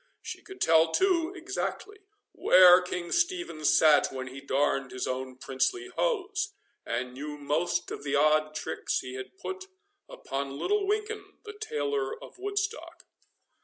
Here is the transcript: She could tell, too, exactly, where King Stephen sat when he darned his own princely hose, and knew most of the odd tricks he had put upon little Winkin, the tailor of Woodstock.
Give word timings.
She 0.23 0.41
could 0.41 0.59
tell, 0.61 0.89
too, 0.91 1.31
exactly, 1.35 1.99
where 2.31 2.81
King 2.81 3.11
Stephen 3.11 3.63
sat 3.63 4.11
when 4.11 4.25
he 4.29 4.41
darned 4.41 4.89
his 4.89 5.05
own 5.05 5.35
princely 5.37 5.89
hose, 5.95 6.55
and 6.83 7.13
knew 7.13 7.37
most 7.37 7.91
of 7.91 8.01
the 8.03 8.15
odd 8.15 8.55
tricks 8.55 9.01
he 9.01 9.13
had 9.13 9.37
put 9.37 9.65
upon 10.09 10.57
little 10.57 10.87
Winkin, 10.87 11.37
the 11.45 11.53
tailor 11.53 12.17
of 12.19 12.39
Woodstock. 12.39 13.05